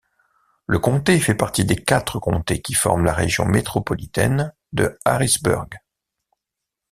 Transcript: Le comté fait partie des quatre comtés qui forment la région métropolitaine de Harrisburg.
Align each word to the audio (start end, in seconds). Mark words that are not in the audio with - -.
Le 0.65 0.79
comté 0.79 1.19
fait 1.19 1.35
partie 1.35 1.63
des 1.63 1.75
quatre 1.75 2.17
comtés 2.17 2.59
qui 2.59 2.73
forment 2.73 3.05
la 3.05 3.13
région 3.13 3.45
métropolitaine 3.45 4.51
de 4.73 4.97
Harrisburg. 5.05 5.67